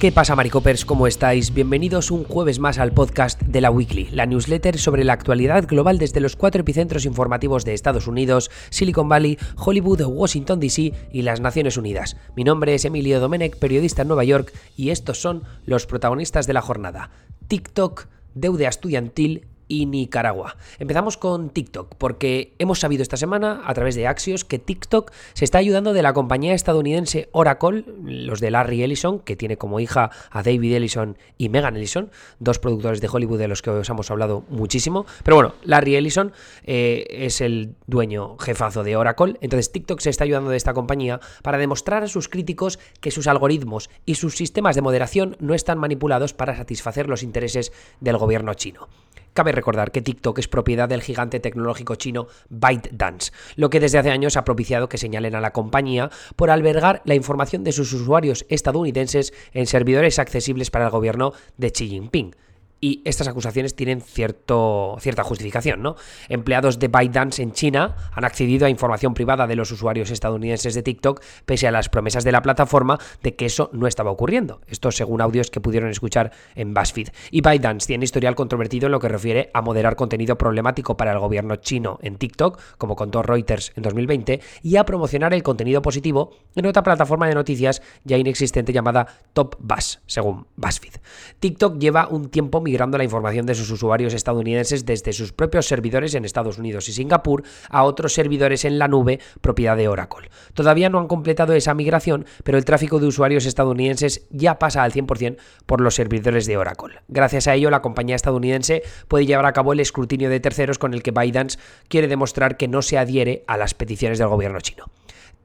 [0.00, 0.86] ¿Qué pasa, Maricopers?
[0.86, 1.52] ¿Cómo estáis?
[1.52, 5.98] Bienvenidos un jueves más al podcast de la Weekly, la newsletter sobre la actualidad global
[5.98, 11.42] desde los cuatro epicentros informativos de Estados Unidos, Silicon Valley, Hollywood, Washington DC y las
[11.42, 12.16] Naciones Unidas.
[12.34, 16.54] Mi nombre es Emilio Domenech, periodista en Nueva York, y estos son los protagonistas de
[16.54, 17.10] la jornada.
[17.48, 20.56] TikTok, deuda estudiantil y Nicaragua.
[20.78, 25.44] Empezamos con TikTok, porque hemos sabido esta semana, a través de Axios, que TikTok se
[25.44, 30.10] está ayudando de la compañía estadounidense Oracle, los de Larry Ellison, que tiene como hija
[30.30, 32.10] a David Ellison y Megan Ellison,
[32.40, 35.06] dos productores de Hollywood de los que os hemos hablado muchísimo.
[35.22, 36.32] Pero bueno, Larry Ellison
[36.64, 41.20] eh, es el dueño jefazo de Oracle, entonces TikTok se está ayudando de esta compañía
[41.42, 45.78] para demostrar a sus críticos que sus algoritmos y sus sistemas de moderación no están
[45.78, 48.88] manipulados para satisfacer los intereses del gobierno chino.
[49.34, 54.10] Cabe recordar que TikTok es propiedad del gigante tecnológico chino ByteDance, lo que desde hace
[54.10, 58.44] años ha propiciado que señalen a la compañía por albergar la información de sus usuarios
[58.48, 62.34] estadounidenses en servidores accesibles para el gobierno de Xi Jinping
[62.80, 65.96] y estas acusaciones tienen cierto, cierta justificación, ¿no?
[66.28, 70.82] Empleados de ByteDance en China han accedido a información privada de los usuarios estadounidenses de
[70.82, 74.60] TikTok pese a las promesas de la plataforma de que eso no estaba ocurriendo.
[74.66, 77.08] Esto según audios que pudieron escuchar en BuzzFeed.
[77.30, 81.18] Y ByteDance tiene historial controvertido en lo que refiere a moderar contenido problemático para el
[81.18, 86.32] gobierno chino en TikTok, como contó Reuters en 2020, y a promocionar el contenido positivo
[86.54, 90.94] en otra plataforma de noticias ya inexistente llamada Top Buzz, según BuzzFeed.
[91.40, 96.14] TikTok lleva un tiempo migrando la información de sus usuarios estadounidenses desde sus propios servidores
[96.14, 100.30] en Estados Unidos y Singapur a otros servidores en la nube propiedad de Oracle.
[100.54, 104.92] Todavía no han completado esa migración, pero el tráfico de usuarios estadounidenses ya pasa al
[104.92, 107.00] 100% por los servidores de Oracle.
[107.08, 110.94] Gracias a ello, la compañía estadounidense puede llevar a cabo el escrutinio de terceros con
[110.94, 111.48] el que Biden
[111.88, 114.86] quiere demostrar que no se adhiere a las peticiones del gobierno chino.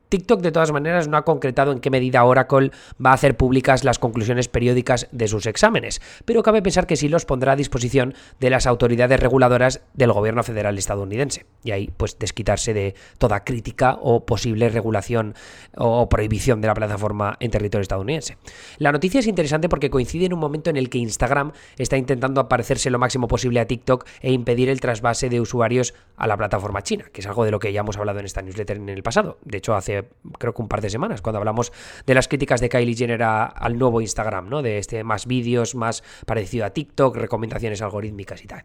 [0.10, 2.72] TikTok de todas maneras no ha concretado en qué medida Oracle
[3.04, 7.10] va a hacer públicas las conclusiones periódicas de sus exámenes, pero cabe pensar que sí
[7.10, 11.46] los pondrá a disposición de las autoridades reguladoras del gobierno federal estadounidense.
[11.64, 15.36] Y ahí pues desquitarse de toda crítica o posible regulación
[15.76, 18.38] o prohibición de la plataforma en territorio estadounidense.
[18.78, 22.42] La noticia es interesante porque coincide en un momento en el que Instagram está intentando
[22.42, 26.82] aparecerse lo máximo posible a TikTok e impedir el trasvase de usuarios a la plataforma
[26.82, 29.04] china, que es algo de lo que ya hemos hablado en esta newsletter en el
[29.04, 29.38] pasado.
[29.44, 29.95] De hecho, hace
[30.38, 31.72] creo que un par de semanas, cuando hablamos
[32.06, 34.62] de las críticas de Kylie Jenner al nuevo Instagram, ¿no?
[34.62, 38.64] De este más vídeos, más parecido a TikTok, recomendaciones algorítmicas y tal.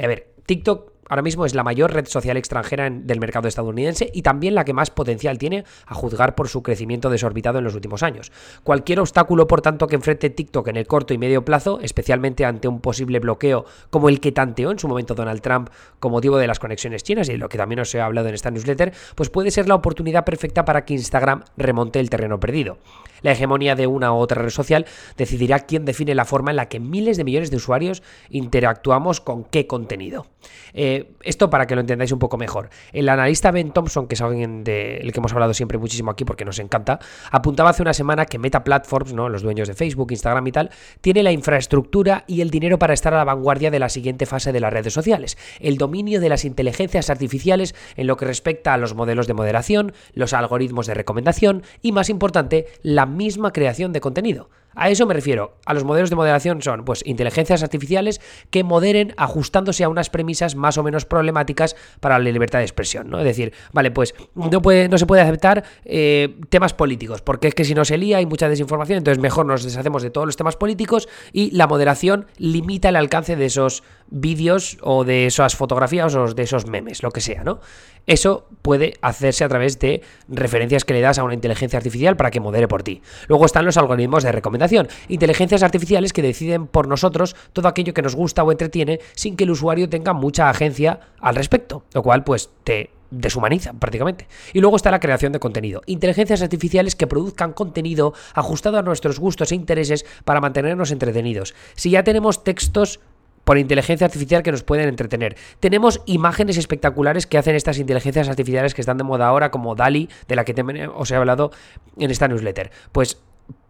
[0.00, 4.22] A ver, TikTok ahora mismo es la mayor red social extranjera del mercado estadounidense y
[4.22, 8.02] también la que más potencial tiene a juzgar por su crecimiento desorbitado en los últimos
[8.02, 8.32] años.
[8.62, 12.68] Cualquier obstáculo, por tanto, que enfrente TikTok en el corto y medio plazo, especialmente ante
[12.68, 15.68] un posible bloqueo como el que tanteó en su momento Donald Trump
[15.98, 18.50] con motivo de las conexiones chinas y lo que también os he hablado en esta
[18.50, 22.78] newsletter, pues puede ser la oportunidad perfecta para que Instagram remonte el terreno perdido.
[23.22, 24.86] La hegemonía de una u otra red social
[25.16, 29.44] decidirá quién define la forma en la que miles de millones de usuarios interactuamos con
[29.44, 30.26] qué contenido.
[30.72, 32.70] Eh, esto para que lo entendáis un poco mejor.
[32.92, 36.44] El analista Ben Thompson, que es alguien del que hemos hablado siempre muchísimo aquí porque
[36.44, 36.98] nos encanta,
[37.30, 39.28] apuntaba hace una semana que Meta Platforms, ¿no?
[39.28, 40.70] los dueños de Facebook, Instagram y tal,
[41.00, 44.52] tiene la infraestructura y el dinero para estar a la vanguardia de la siguiente fase
[44.52, 48.78] de las redes sociales, el dominio de las inteligencias artificiales en lo que respecta a
[48.78, 54.00] los modelos de moderación, los algoritmos de recomendación y, más importante, la misma creación de
[54.00, 54.48] contenido.
[54.74, 55.56] A eso me refiero.
[55.66, 58.20] A los modelos de moderación son pues inteligencias artificiales
[58.50, 63.10] que moderen ajustándose a unas premisas más o menos problemáticas para la libertad de expresión,
[63.10, 63.18] ¿no?
[63.18, 67.54] Es decir, vale, pues no, puede, no se puede aceptar eh, temas políticos, porque es
[67.54, 70.36] que si no se lía hay mucha desinformación, entonces mejor nos deshacemos de todos los
[70.36, 76.14] temas políticos y la moderación limita el alcance de esos vídeos o de esas fotografías
[76.14, 77.60] o de esos memes, lo que sea, ¿no?
[78.06, 82.30] Eso puede hacerse a través de referencias que le das a una inteligencia artificial para
[82.30, 83.02] que modere por ti.
[83.28, 84.59] Luego están los algoritmos de recomendación,
[85.08, 89.44] inteligencias artificiales que deciden por nosotros todo aquello que nos gusta o entretiene sin que
[89.44, 94.28] el usuario tenga mucha agencia al respecto, lo cual pues te deshumaniza prácticamente.
[94.52, 95.82] Y luego está la creación de contenido.
[95.86, 101.54] Inteligencias artificiales que produzcan contenido ajustado a nuestros gustos e intereses para mantenernos entretenidos.
[101.74, 103.00] Si ya tenemos textos
[103.44, 105.36] por inteligencia artificial que nos pueden entretener.
[105.60, 110.08] Tenemos imágenes espectaculares que hacen estas inteligencias artificiales que están de moda ahora, como DALI,
[110.28, 110.54] de la que
[110.94, 111.50] os he hablado
[111.98, 112.70] en esta newsletter.
[112.92, 113.18] Pues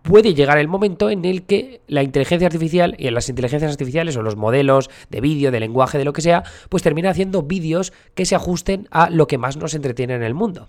[0.03, 4.23] puede llegar el momento en el que la inteligencia artificial y las inteligencias artificiales o
[4.23, 8.25] los modelos de vídeo, de lenguaje, de lo que sea, pues termina haciendo vídeos que
[8.25, 10.69] se ajusten a lo que más nos entretiene en el mundo.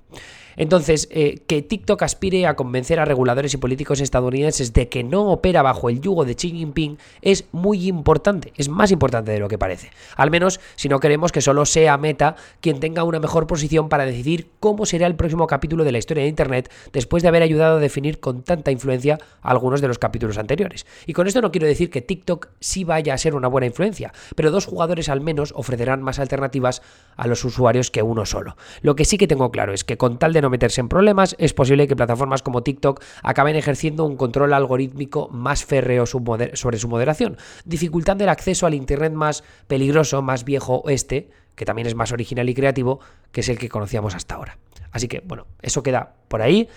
[0.58, 5.32] Entonces, eh, que TikTok aspire a convencer a reguladores y políticos estadounidenses de que no
[5.32, 9.48] opera bajo el yugo de Xi Jinping es muy importante, es más importante de lo
[9.48, 9.92] que parece.
[10.16, 14.06] Al menos si no queremos que solo sea Meta quien tenga una mejor posición para
[14.06, 17.78] decidir cómo será el próximo capítulo de la historia de Internet después de haber ayudado
[17.78, 20.86] a definir con tanta influencia algunos de los capítulos anteriores.
[21.06, 24.14] Y con esto no quiero decir que TikTok sí vaya a ser una buena influencia,
[24.36, 26.82] pero dos jugadores al menos ofrecerán más alternativas
[27.16, 28.58] a los usuarios que uno solo.
[28.82, 31.36] Lo que sí que tengo claro es que con tal de no meterse en problemas,
[31.40, 36.88] es posible que plataformas como TikTok acaben ejerciendo un control algorítmico más férreo sobre su
[36.88, 42.12] moderación, dificultando el acceso al Internet más peligroso, más viejo este, que también es más
[42.12, 43.00] original y creativo,
[43.32, 44.58] que es el que conocíamos hasta ahora.
[44.92, 46.68] Así que, bueno, eso queda por ahí.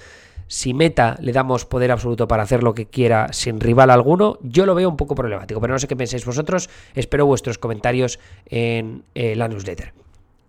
[0.46, 4.66] Si Meta le damos poder absoluto para hacer lo que quiera sin rival alguno, yo
[4.66, 6.68] lo veo un poco problemático, pero no sé qué pensáis vosotros.
[6.94, 9.94] Espero vuestros comentarios en eh, la newsletter.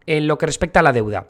[0.05, 1.27] En lo que respecta a la deuda,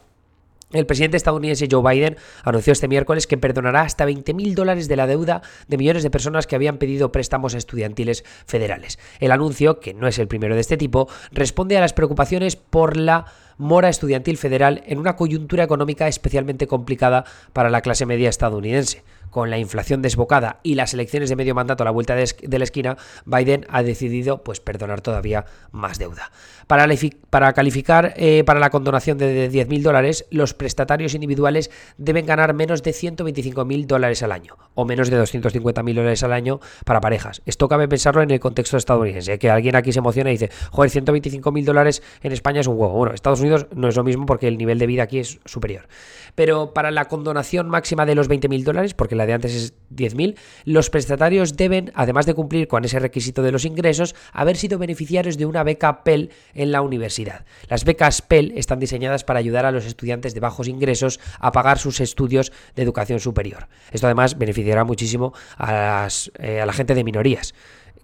[0.75, 5.07] el presidente estadounidense Joe Biden anunció este miércoles que perdonará hasta 20.000 dólares de la
[5.07, 9.00] deuda de millones de personas que habían pedido préstamos estudiantiles federales.
[9.19, 12.98] El anuncio, que no es el primero de este tipo, responde a las preocupaciones por
[12.98, 13.25] la
[13.57, 19.04] mora estudiantil federal en una coyuntura económica especialmente complicada para la clase media estadounidense
[19.36, 22.64] con la inflación desbocada y las elecciones de medio mandato a la vuelta de, la
[22.64, 22.96] esquina,
[23.26, 25.44] Biden ha decidido pues, perdonar todavía
[25.74, 26.32] más deuda.
[26.68, 26.88] Para,
[27.30, 32.82] para calificar eh, para la condonación de 10.000 dólares, los prestatarios individuales deben ganar menos
[32.82, 37.42] de 125.000 dólares al año, o menos de 250.000 dólares al año para parejas.
[37.46, 40.92] Esto cabe pensarlo en el contexto estadounidense, que alguien aquí se emociona y dice, joder,
[40.92, 42.94] 125.000 dólares en España es un huevo.
[42.94, 45.90] Bueno, Estados Unidos no es lo mismo porque el nivel de vida aquí es superior.
[46.36, 50.36] Pero para la condonación máxima de los 20.000 dólares, porque la de antes es 10.000,
[50.66, 55.38] los prestatarios deben, además de cumplir con ese requisito de los ingresos, haber sido beneficiarios
[55.38, 57.45] de una beca Pell en la universidad.
[57.69, 61.80] Las becas Pell están diseñadas para ayudar a los estudiantes de bajos ingresos a pagar
[61.80, 63.68] sus estudios de educación superior.
[63.92, 66.07] Esto además beneficiará muchísimo a,
[66.39, 67.54] eh, a la gente de minorías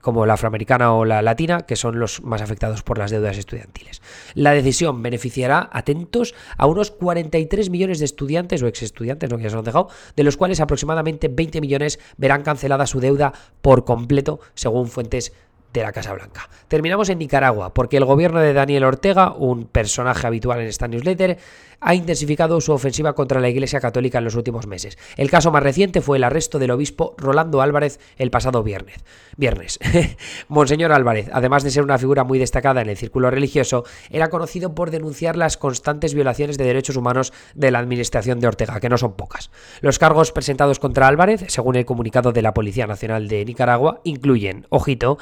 [0.01, 4.01] como la afroamericana o la latina, que son los más afectados por las deudas estudiantiles.
[4.33, 9.49] La decisión beneficiará, atentos, a unos 43 millones de estudiantes o ex estudiantes, no que
[9.49, 14.87] se dejado, de los cuales aproximadamente 20 millones verán cancelada su deuda por completo, según
[14.87, 15.33] fuentes
[15.73, 16.49] de la Casa Blanca.
[16.67, 21.37] Terminamos en Nicaragua, porque el gobierno de Daniel Ortega, un personaje habitual en esta newsletter,
[21.81, 24.97] ha intensificado su ofensiva contra la Iglesia Católica en los últimos meses.
[25.17, 28.97] El caso más reciente fue el arresto del obispo Rolando Álvarez el pasado viernes.
[29.35, 29.79] Viernes.
[30.47, 34.75] Monseñor Álvarez, además de ser una figura muy destacada en el círculo religioso, era conocido
[34.75, 38.99] por denunciar las constantes violaciones de derechos humanos de la administración de Ortega, que no
[38.99, 39.49] son pocas.
[39.81, 44.67] Los cargos presentados contra Álvarez, según el comunicado de la Policía Nacional de Nicaragua, incluyen,
[44.69, 45.17] ojito,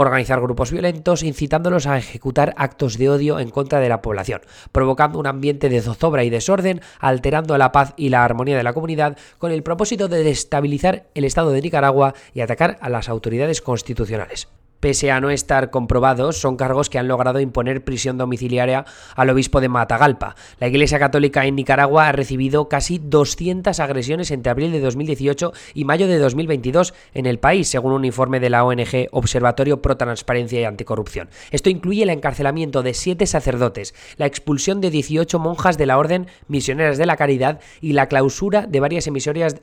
[0.00, 5.18] organizar grupos violentos, incitándolos a ejecutar actos de odio en contra de la población, provocando
[5.18, 9.18] un ambiente de zozobra y desorden, alterando la paz y la armonía de la comunidad,
[9.38, 14.48] con el propósito de destabilizar el Estado de Nicaragua y atacar a las autoridades constitucionales.
[14.80, 18.84] Pese a no estar comprobados, son cargos que han logrado imponer prisión domiciliaria
[19.16, 20.36] al obispo de Matagalpa.
[20.60, 25.84] La Iglesia Católica en Nicaragua ha recibido casi 200 agresiones entre abril de 2018 y
[25.84, 30.60] mayo de 2022 en el país, según un informe de la ONG Observatorio Pro Transparencia
[30.60, 31.28] y Anticorrupción.
[31.50, 36.28] Esto incluye el encarcelamiento de siete sacerdotes, la expulsión de 18 monjas de la Orden
[36.46, 39.56] Misioneras de la Caridad y la clausura de varias emisoras,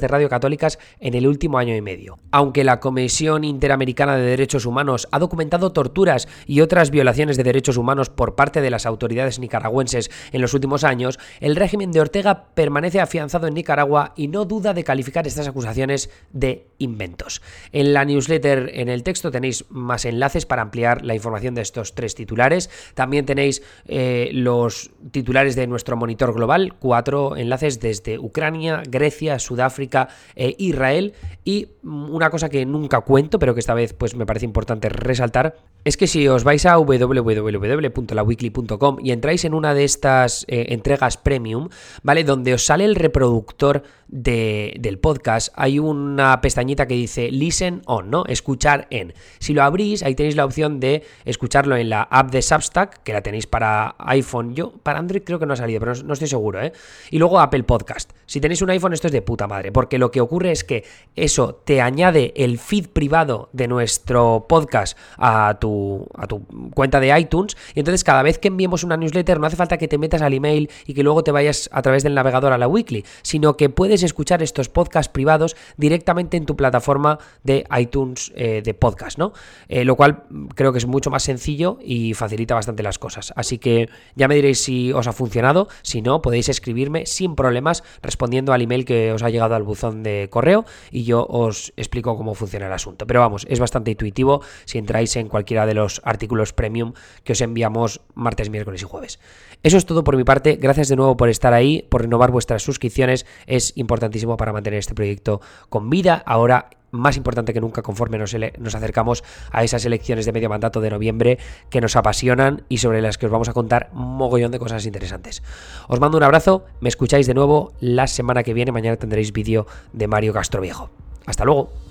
[0.00, 2.18] de radio católicas en el último año y medio.
[2.30, 7.76] Aunque la Comisión Interamericana de Derechos Humanos ha documentado torturas y otras violaciones de derechos
[7.76, 12.46] humanos por parte de las autoridades nicaragüenses en los últimos años, el régimen de Ortega
[12.54, 17.42] permanece afianzado en Nicaragua y no duda de calificar estas acusaciones de inventos.
[17.72, 21.94] En la newsletter, en el texto, tenéis más enlaces para ampliar la información de estos
[21.94, 22.70] tres titulares.
[22.94, 30.08] También tenéis eh, los titulares de nuestro monitor global, cuatro enlaces desde Ucrania, Grecia, Sudáfrica
[30.34, 31.14] e Israel.
[31.44, 35.54] Y una cosa que nunca cuento, pero que esta vez pues me parece importante resaltar
[35.84, 41.16] es que si os vais a www.laweekly.com y entráis en una de estas eh, entregas
[41.16, 41.68] premium,
[42.02, 42.24] ¿vale?
[42.24, 48.24] Donde os sale el reproductor del podcast, hay una pestañita que dice Listen on, ¿no?
[48.26, 49.12] Escuchar en.
[49.38, 53.12] Si lo abrís, ahí tenéis la opción de escucharlo en la app de Substack, que
[53.12, 54.54] la tenéis para iPhone.
[54.54, 56.72] Yo, para Android creo que no ha salido, pero no, estoy seguro, ¿eh?
[57.10, 58.12] Y luego Apple Podcast.
[58.26, 60.84] Si tenéis un iPhone, esto es de puta madre, porque lo que ocurre es que
[61.14, 67.18] eso te añade el feed privado de nuestro podcast a tu, a tu cuenta de
[67.18, 67.56] iTunes.
[67.74, 70.32] Y entonces, cada vez que enviemos una newsletter, no hace falta que te metas al
[70.32, 73.68] email y que luego te vayas a través del navegador a la weekly, sino que
[73.68, 79.32] puedes escuchar estos podcasts privados directamente en tu plataforma de iTunes eh, de podcast, ¿no?
[79.68, 80.24] Eh, lo cual
[80.54, 83.32] creo que es mucho más sencillo y facilita bastante las cosas.
[83.36, 87.84] Así que ya me diréis si os ha funcionado, si no, podéis escribirme sin problemas
[88.02, 92.16] respondiendo al email que os ha llegado al buzón de correo y yo os explico
[92.16, 93.06] cómo funciona el asunto.
[93.06, 96.92] Pero vamos, es bastante intuitivo si entráis en cualquiera de los artículos premium
[97.24, 99.18] que os enviamos martes, miércoles y jueves.
[99.62, 100.56] Eso es todo por mi parte.
[100.56, 103.26] Gracias de nuevo por estar ahí, por renovar vuestras suscripciones.
[103.46, 105.40] Es importantísimo para mantener este proyecto
[105.70, 106.22] con vida.
[106.26, 110.80] Ahora más importante que nunca conforme nos, nos, acercamos a esas elecciones de medio mandato
[110.80, 111.38] de noviembre
[111.70, 114.86] que nos apasionan y sobre las que os vamos a contar un mogollón de cosas
[114.86, 115.42] interesantes.
[115.88, 119.66] Os mando un abrazo, me escucháis de nuevo la semana que viene, mañana tendréis vídeo
[119.92, 120.90] de Mario Castro Viejo.
[121.26, 121.87] Hasta luego.